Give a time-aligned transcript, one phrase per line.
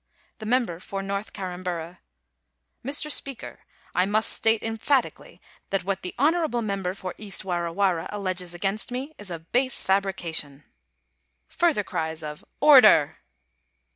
[0.39, 1.99] The member for North Carramburra:
[2.41, 3.11] * Mr.
[3.11, 3.59] Speaker,
[3.93, 5.39] I must state emphatically
[5.69, 9.83] that what the honourable member for East Warra Warra alleges against me is a base
[9.83, 10.63] fabrication.'
[11.49, 13.17] Further cries of * Order.'